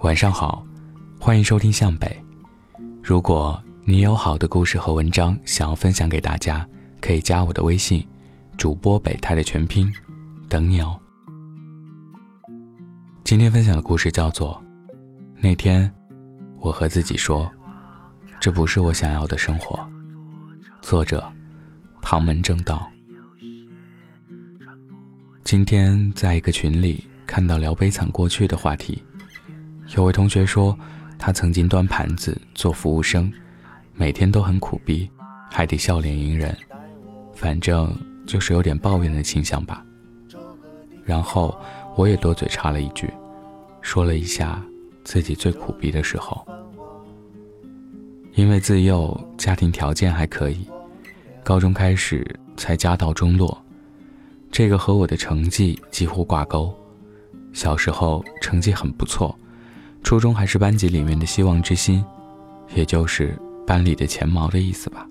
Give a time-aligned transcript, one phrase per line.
[0.00, 0.66] 晚上好，
[1.18, 2.22] 欢迎收听向北。
[3.02, 6.66] 如果你有好的故事和文章想要分享给大家，
[7.00, 8.06] 可以加我的微信，
[8.58, 9.90] 主播北太的全拼，
[10.48, 11.00] 等你哦。
[13.22, 14.62] 今天分享的故事叫做
[15.40, 15.90] 《那天
[16.58, 17.50] 我和自己说，
[18.38, 19.76] 这不是我想要的生活》。
[20.82, 21.24] 作者：
[22.02, 22.86] 旁门正道。
[25.44, 29.02] 今天在一个群里看到聊悲惨过去的话题。
[29.88, 30.76] 有位同学说，
[31.18, 33.32] 他曾经端盘子做服务生，
[33.94, 35.08] 每天都很苦逼，
[35.50, 36.56] 还得笑脸迎人，
[37.34, 39.84] 反正就是有点抱怨的倾向吧。
[41.04, 41.56] 然后
[41.96, 43.08] 我也多嘴插了一句，
[43.82, 44.60] 说了一下
[45.04, 46.44] 自己最苦逼的时候。
[48.32, 50.66] 因为自幼家庭条件还可以，
[51.44, 53.62] 高中开始才家道中落，
[54.50, 56.74] 这个和我的成绩几乎挂钩。
[57.52, 59.38] 小时候成绩很不错。
[60.04, 62.04] 初中还是班级里面的希望之星，
[62.74, 65.08] 也就是班里的前茅的意思吧。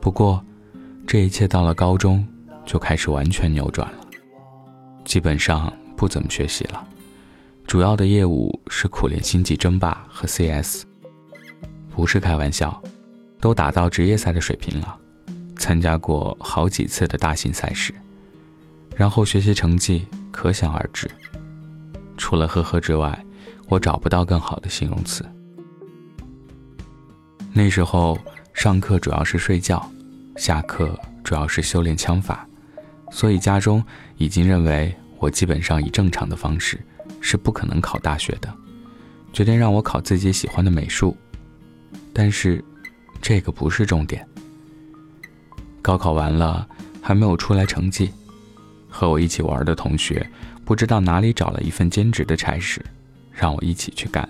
[0.00, 0.42] 不过，
[1.04, 2.24] 这一切到了高中
[2.64, 3.98] 就开始完全扭转了，
[5.04, 6.86] 基本上不怎么学习了，
[7.66, 10.84] 主要的业务是苦练星际争霸和 CS，
[11.90, 12.80] 不是开玩笑，
[13.40, 14.96] 都打到职业赛的水平了，
[15.56, 17.92] 参加过好几次的大型赛事，
[18.94, 21.10] 然后学习成绩可想而知，
[22.16, 23.18] 除了呵呵之外。
[23.68, 25.24] 我找不到更好的形容词。
[27.52, 28.18] 那时候
[28.52, 29.88] 上课主要是睡觉，
[30.36, 32.46] 下课主要是修炼枪法，
[33.10, 33.84] 所以家中
[34.16, 36.80] 已经认为我基本上以正常的方式
[37.20, 38.52] 是不可能考大学的，
[39.32, 41.16] 决定让我考自己喜欢的美术。
[42.12, 42.62] 但是，
[43.22, 44.26] 这个不是重点。
[45.80, 46.66] 高考完了
[47.00, 48.12] 还没有出来成绩，
[48.88, 50.28] 和我一起玩的同学
[50.64, 52.84] 不知道哪里找了一份兼职的差事。
[53.34, 54.26] 让我一起去干。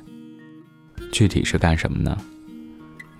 [1.13, 2.17] 具体是干什么呢？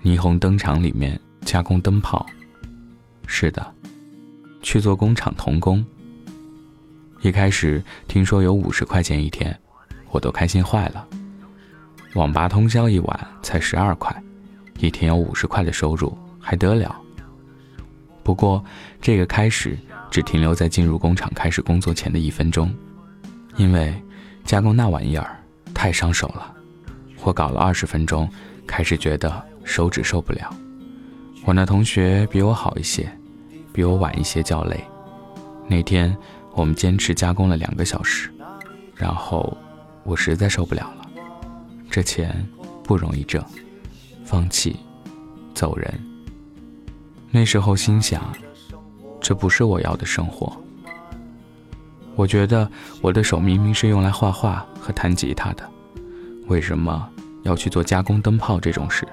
[0.03, 2.25] 霓虹灯厂里面加工灯泡。
[3.27, 3.73] 是的，
[4.61, 5.85] 去做工厂童工。
[7.21, 9.57] 一开始听说有五十块钱一天，
[10.11, 11.07] 我都开心坏了。
[12.13, 14.23] 网吧通宵一晚才十二块，
[14.79, 16.95] 一天有五十块的收入还得了？
[18.23, 18.63] 不过
[19.01, 19.77] 这个开始
[20.11, 22.73] 只停留在进入工厂开始工作前的一分钟，
[23.55, 23.93] 因为
[24.43, 25.39] 加工那玩意儿。
[25.85, 26.51] 太伤手了，
[27.21, 28.27] 我搞了二十分钟，
[28.65, 29.31] 开始觉得
[29.63, 30.51] 手指受不了。
[31.45, 33.07] 我那同学比我好一些，
[33.71, 34.83] 比我晚一些叫累。
[35.67, 36.17] 那天
[36.53, 38.33] 我们坚持加工了两个小时，
[38.95, 39.55] 然后
[40.03, 41.07] 我实在受不了了，
[41.91, 42.43] 这钱
[42.83, 43.45] 不容易挣，
[44.25, 44.77] 放弃，
[45.53, 45.93] 走人。
[47.29, 48.35] 那时候心想，
[49.21, 50.59] 这不是我要的生活。
[52.15, 52.69] 我觉得
[53.01, 55.69] 我的手明明是用来画画和弹吉他的，
[56.47, 57.07] 为什么
[57.43, 59.05] 要去做加工灯泡这种事？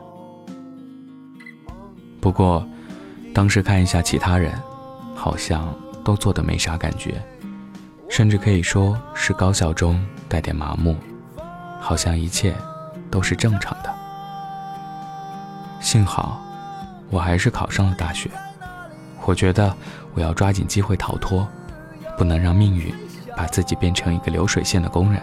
[2.20, 2.64] 不过，
[3.34, 4.52] 当时看一下其他人，
[5.16, 5.74] 好像
[6.04, 7.20] 都做的没啥感觉，
[8.08, 10.96] 甚至可以说是高效中带点麻木，
[11.80, 12.54] 好像一切
[13.10, 13.92] 都是正常的。
[15.80, 16.40] 幸好，
[17.10, 18.30] 我还是考上了大学。
[19.24, 19.74] 我觉得
[20.14, 21.46] 我要抓紧机会逃脱。
[22.16, 22.94] 不能让命运
[23.36, 25.20] 把自己变成一个流水线的工人。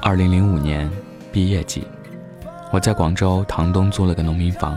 [0.00, 0.90] 二零零五年
[1.32, 1.86] 毕业季，
[2.72, 4.76] 我在广州塘东租了个农民房，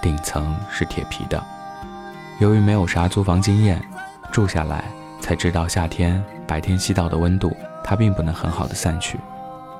[0.00, 1.42] 顶层是铁皮的。
[2.38, 3.82] 由于没有啥租房经验，
[4.30, 4.84] 住下来
[5.20, 9.18] 才知道夏天白天吸到的温度它并不能很好的散去，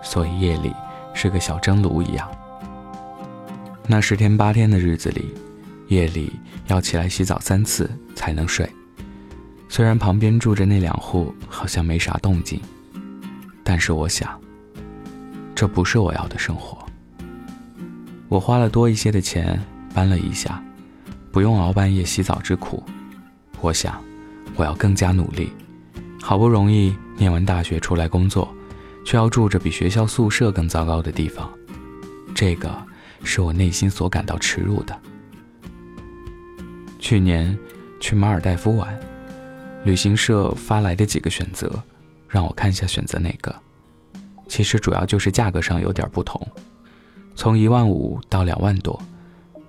[0.02, 0.74] 所以夜里
[1.14, 2.28] 是个小蒸炉一样。
[3.86, 5.34] 那十天八天的日子里。
[5.88, 6.40] 夜里
[6.72, 8.66] 要起来洗澡三次才能睡，
[9.68, 12.58] 虽然旁边住着那两户好像没啥动静，
[13.62, 14.40] 但是我想，
[15.54, 16.78] 这不是我要的生活。
[18.26, 19.62] 我花了多一些的钱
[19.92, 20.64] 搬了一下，
[21.30, 22.82] 不用熬半夜洗澡之苦。
[23.60, 24.02] 我想，
[24.56, 25.52] 我要更加努力。
[26.22, 28.50] 好不容易念完大学出来工作，
[29.04, 31.50] 却要住着比学校宿舍更糟糕的地方，
[32.34, 32.74] 这个
[33.24, 34.98] 是我内心所感到耻辱的。
[37.02, 37.58] 去年
[37.98, 38.96] 去马尔代夫玩，
[39.84, 41.68] 旅行社发来的几个选择，
[42.28, 43.52] 让我看一下选择哪个。
[44.46, 46.40] 其实主要就是价格上有点不同，
[47.34, 48.96] 从一万五到两万多。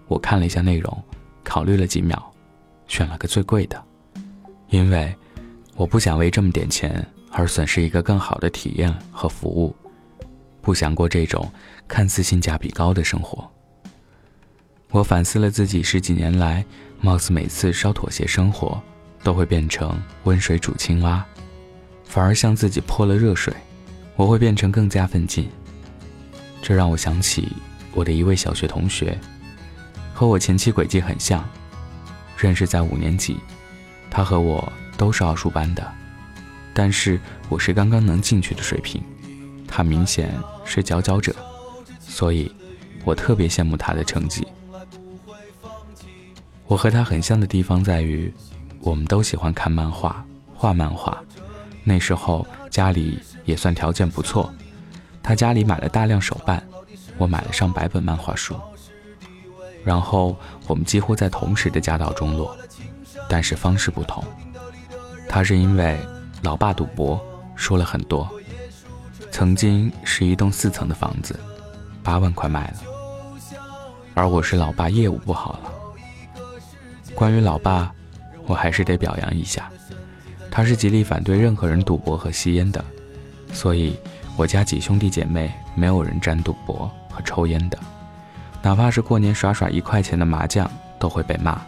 [0.07, 1.03] 我看了一下内容，
[1.43, 2.31] 考虑了几秒，
[2.87, 3.83] 选了个最贵的，
[4.69, 5.13] 因为
[5.75, 9.75] 我不想为这么点钱而损失一个更好的体验和服务，
[10.61, 11.51] 不想过这种
[11.87, 13.49] 看似性价比高的生活。
[14.91, 16.63] 我反思了自己十几年来。
[17.03, 18.81] 貌似每次稍妥协，生活
[19.23, 21.21] 都会变成温水煮青蛙，
[22.05, 23.53] 反而像自己泼了热水，
[24.15, 25.49] 我会变成更加奋进。
[26.61, 27.51] 这让我想起
[27.93, 29.19] 我的一位小学同学，
[30.13, 31.43] 和我前期轨迹很像，
[32.37, 33.35] 认识在五年级，
[34.09, 35.85] 他和我都是奥数班的，
[36.73, 39.03] 但是我是刚刚能进去的水平，
[39.67, 40.33] 他明显
[40.63, 41.35] 是佼佼者，
[41.99, 42.49] 所以，
[43.03, 44.47] 我特别羡慕他的成绩。
[46.73, 48.33] 我和他很像的地方在于，
[48.79, 50.25] 我们都喜欢看漫画、
[50.55, 51.23] 画漫画。
[51.83, 54.51] 那时候家里也算条件不错，
[55.21, 56.67] 他家里买了大量手办，
[57.19, 58.55] 我买了上百本漫画书。
[59.83, 60.35] 然后
[60.65, 62.57] 我们几乎在同时的家道中落，
[63.29, 64.23] 但是方式不同。
[65.29, 65.99] 他是因为
[66.41, 67.23] 老爸赌博
[67.55, 68.27] 输了很多，
[69.29, 71.39] 曾经是一栋四层的房子，
[72.01, 72.77] 八万块卖了。
[74.15, 75.82] 而我是老爸业务不好了。
[77.15, 77.93] 关于老爸，
[78.45, 79.69] 我还是得表扬一下。
[80.49, 82.83] 他是极力反对任何人赌博和吸烟的，
[83.51, 83.95] 所以
[84.35, 87.79] 我家几兄弟姐妹没有人沾赌博和抽烟的，
[88.61, 90.69] 哪怕是过年耍耍一块钱的麻将
[90.99, 91.59] 都会被骂，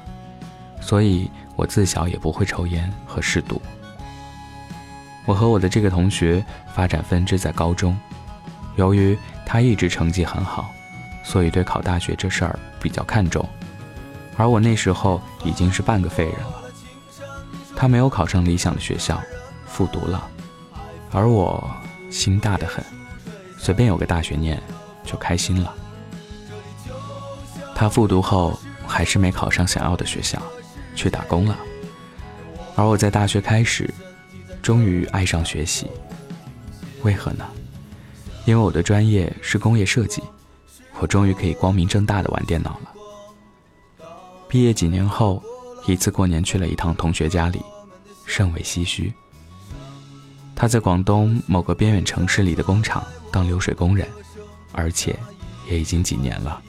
[0.82, 3.62] 所以我自小也不会抽烟和嗜赌。
[5.26, 7.98] 我和我的这个同学发展分支在高中，
[8.76, 10.70] 由于他一直成绩很好，
[11.24, 13.48] 所以对考大学这事儿比较看重，
[14.38, 16.64] 而我那时候已经是半个废人了。
[17.76, 19.22] 他没有考上理想的学校，
[19.66, 20.30] 复读了，
[21.12, 21.70] 而我
[22.10, 22.84] 心大得很，
[23.58, 24.62] 随便有个大学念
[25.04, 25.74] 就开心了。
[27.76, 30.42] 他复读后还是没考上想要的学校，
[30.96, 31.58] 去打工了。
[32.78, 33.94] 而我在大学开始，
[34.62, 35.88] 终于爱上学习，
[37.04, 37.46] 为何呢？
[38.46, 40.24] 因为我的专业是工业设计，
[41.00, 42.95] 我终于可以光明正大的玩电脑了。
[44.56, 45.44] 毕业几年后。
[45.86, 47.62] 一次过年去了一趟同学家里，
[48.26, 49.14] 甚为唏嘘。
[50.56, 54.08] 他在广东某个边远城市里的工厂当流水工人，
[54.72, 55.20] 而且
[55.70, 56.62] 也已经几年了。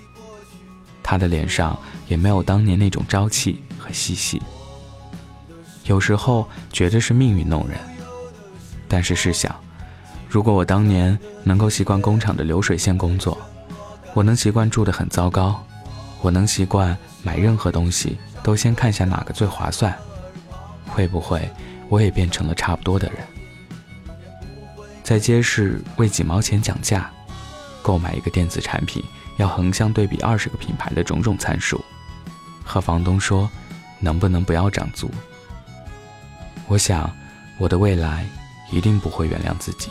[1.01, 1.79] 他的脸上
[2.09, 4.43] 也没有当年那种朝气和嬉戏。
[5.85, 7.79] 有时候觉得是命运弄人，
[8.89, 9.55] 但是试想，
[10.29, 13.39] 如果我当年能够习惯工厂的流水线工作，
[14.13, 15.65] 我能习惯住得很糟糕，
[16.27, 18.19] 我能习惯买任何东西。
[18.43, 19.97] 都先看下哪个最划算，
[20.87, 21.51] 会不会
[21.89, 23.19] 我也变成了差不多的人？
[25.03, 27.11] 在街市为几毛钱讲价，
[27.83, 29.03] 购买一个电子产品
[29.37, 31.85] 要横向对比二十个品牌的种种参数，
[32.65, 33.51] 和房东说
[33.99, 35.11] 能不能不要涨租？
[36.69, 37.11] 我想
[37.59, 38.25] 我的未来
[38.71, 39.91] 一定不会原谅自己。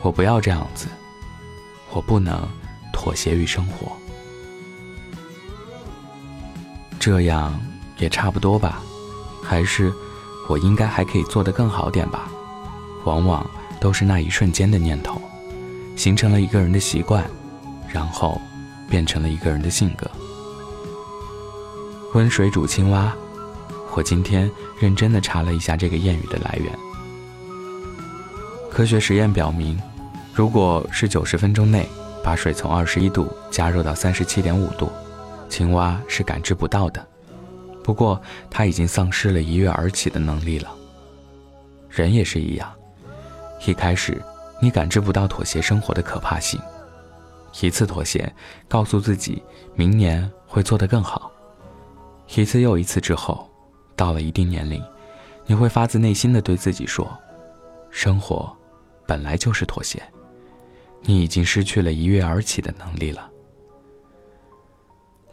[0.00, 0.86] 我不要这样子，
[1.90, 2.48] 我不能
[2.94, 3.94] 妥协于生活。
[7.04, 7.60] 这样
[7.98, 8.82] 也差不多吧，
[9.42, 9.92] 还是
[10.48, 12.30] 我应该还可以做得更好点吧。
[13.04, 13.46] 往往
[13.78, 15.20] 都是那一瞬间的念头，
[15.96, 17.22] 形成了一个人的习惯，
[17.92, 18.40] 然后
[18.88, 20.10] 变成了一个人的性格。
[22.14, 23.14] 温水煮青蛙，
[23.92, 26.72] 我今天认真的查了一下这个谚语的来源。
[28.70, 29.78] 科学实验表明，
[30.32, 31.86] 如果是九十分钟内
[32.22, 34.90] 把水从二十一度加热到三十七点五度。
[35.54, 37.06] 青蛙是感知不到的，
[37.84, 38.20] 不过
[38.50, 40.74] 它已经丧失了一跃而起的能力了。
[41.88, 42.74] 人也是一样，
[43.64, 44.20] 一开始
[44.60, 46.60] 你感知不到妥协生活的可怕性，
[47.60, 48.34] 一次妥协，
[48.66, 49.40] 告诉自己
[49.76, 51.30] 明年会做得更好，
[52.34, 53.48] 一次又一次之后，
[53.94, 54.82] 到了一定年龄，
[55.46, 57.08] 你会发自内心的对自己说：
[57.90, 58.52] 生活
[59.06, 60.02] 本来就是妥协，
[61.02, 63.30] 你已经失去了一跃而起的能力了。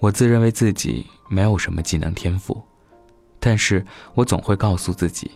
[0.02, 2.60] 我自认为自己没有什么技能天赋，
[3.40, 5.30] 但是我总会告诉自己，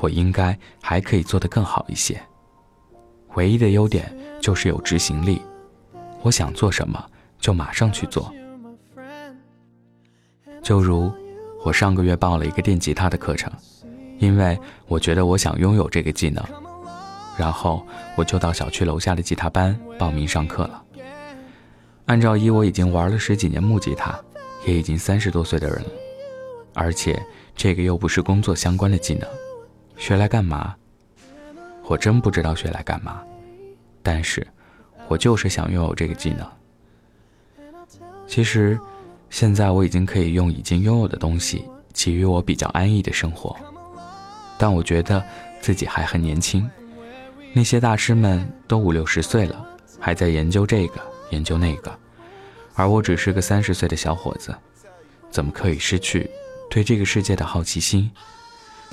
[0.00, 2.20] 我应该还可以做得更好一些。
[3.36, 5.40] 唯一的优点就是有执行力，
[6.22, 7.00] 我想做什么
[7.38, 8.34] 就马上去做。
[10.64, 11.12] 就如
[11.64, 13.52] 我上个月报了一个电吉他的课程，
[14.18, 16.44] 因为我觉得我想拥有这个技能，
[17.38, 20.84] 然后我就到小区楼下的吉他班报名上课了。
[22.06, 24.18] 按照一，我已经玩了十几年木吉他，
[24.66, 25.90] 也已经三十多岁的人了，
[26.74, 27.20] 而且
[27.54, 29.28] 这个又不是工作相关的技能，
[29.96, 30.74] 学来干嘛？
[31.84, 33.22] 我真不知道学来干嘛，
[34.02, 34.46] 但是，
[35.08, 36.46] 我就是想拥有这个技能。
[38.26, 38.78] 其实，
[39.30, 43.56] 现在我已经可以用已经拥有的东西给予我比较安逸的生活，
[44.58, 45.22] 但我觉得
[45.60, 46.68] 自己还很年轻，
[47.52, 49.64] 那些大师们都五六十岁了，
[50.00, 51.00] 还在研究这个。
[51.32, 51.98] 研究那个，
[52.74, 54.54] 而我只是个三十岁的小伙子，
[55.30, 56.30] 怎么可以失去
[56.70, 58.10] 对这个世界的好奇心？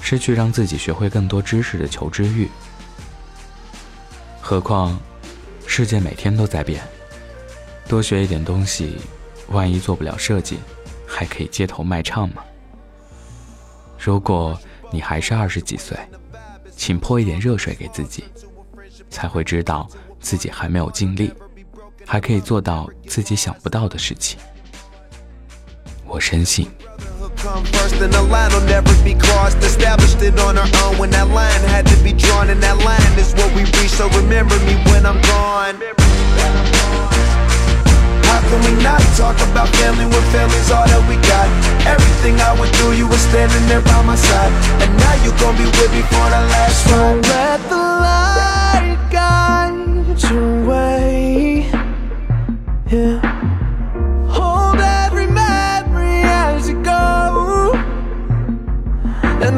[0.02, 2.50] 失去让自己学会更多知识的求知欲。
[4.42, 4.98] 何况，
[5.68, 6.82] 世界每天都在变，
[7.88, 8.98] 多学一点东西，
[9.50, 10.58] 万一做不了设计，
[11.06, 12.42] 还可以街头卖唱吗。
[14.00, 14.58] 如果
[14.90, 15.98] 你还是二十几岁，
[16.76, 18.24] 请泼一点热水给自己，
[19.10, 19.88] 才会知道
[20.22, 21.34] 自己还没有尽力，
[22.09, 24.39] 还可以做到自己想不到的事情。
[26.07, 26.71] 我深信。
[27.45, 31.29] come first and the line will never be crossed Established it on our own when that
[31.29, 34.81] line had to be drawn And that line is what we reach, so remember me
[34.89, 35.77] when I'm gone
[38.25, 41.49] How can we not talk about family when family's all that we got?
[41.85, 45.57] Everything I went through, you were standing there by my side And now you gon'
[45.61, 47.88] be with me for the last ride